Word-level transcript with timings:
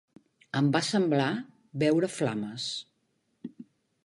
Em 0.59 0.69
va 0.75 0.81
semblar 0.87 1.29
veure 1.85 2.09
flames. 2.17 2.67